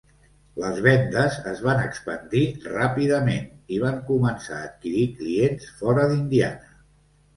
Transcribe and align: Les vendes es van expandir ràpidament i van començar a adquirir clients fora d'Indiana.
Les 0.61 0.77
vendes 0.85 1.35
es 1.51 1.59
van 1.65 1.81
expandir 1.89 2.41
ràpidament 2.65 3.75
i 3.75 3.77
van 3.87 4.01
començar 4.11 4.57
a 4.61 4.65
adquirir 4.73 5.05
clients 5.21 5.73
fora 5.83 6.11
d'Indiana. 6.13 6.75